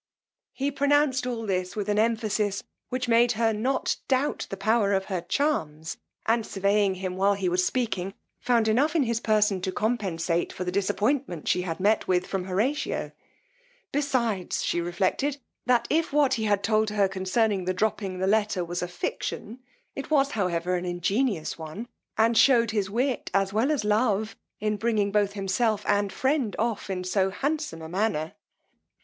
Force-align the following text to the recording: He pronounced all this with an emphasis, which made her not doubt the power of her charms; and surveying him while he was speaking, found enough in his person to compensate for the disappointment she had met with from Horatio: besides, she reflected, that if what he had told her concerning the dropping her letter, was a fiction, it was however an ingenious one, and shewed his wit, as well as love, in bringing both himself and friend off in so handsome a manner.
He 0.53 0.71
pronounced 0.71 1.27
all 1.27 1.45
this 1.45 1.75
with 1.75 1.87
an 1.87 1.99
emphasis, 1.99 2.63
which 2.89 3.07
made 3.07 3.33
her 3.33 3.53
not 3.53 3.97
doubt 4.07 4.47
the 4.49 4.57
power 4.57 4.93
of 4.93 5.05
her 5.13 5.21
charms; 5.21 5.97
and 6.25 6.43
surveying 6.43 6.95
him 6.95 7.15
while 7.17 7.35
he 7.35 7.47
was 7.47 7.63
speaking, 7.63 8.15
found 8.39 8.67
enough 8.67 8.95
in 8.95 9.03
his 9.03 9.19
person 9.19 9.61
to 9.61 9.71
compensate 9.71 10.51
for 10.51 10.63
the 10.63 10.71
disappointment 10.71 11.47
she 11.47 11.61
had 11.61 11.79
met 11.79 12.07
with 12.07 12.25
from 12.25 12.45
Horatio: 12.45 13.11
besides, 13.91 14.63
she 14.65 14.81
reflected, 14.81 15.37
that 15.67 15.85
if 15.91 16.11
what 16.11 16.33
he 16.33 16.45
had 16.45 16.63
told 16.63 16.89
her 16.89 17.07
concerning 17.07 17.65
the 17.65 17.73
dropping 17.75 18.19
her 18.19 18.25
letter, 18.25 18.65
was 18.65 18.81
a 18.81 18.87
fiction, 18.87 19.59
it 19.95 20.09
was 20.09 20.31
however 20.31 20.73
an 20.73 20.85
ingenious 20.85 21.59
one, 21.59 21.87
and 22.17 22.35
shewed 22.35 22.71
his 22.71 22.89
wit, 22.89 23.29
as 23.35 23.53
well 23.53 23.69
as 23.71 23.85
love, 23.85 24.35
in 24.59 24.77
bringing 24.77 25.11
both 25.11 25.33
himself 25.33 25.85
and 25.87 26.11
friend 26.11 26.55
off 26.57 26.89
in 26.89 27.03
so 27.03 27.29
handsome 27.29 27.83
a 27.83 27.87
manner. 27.87 28.33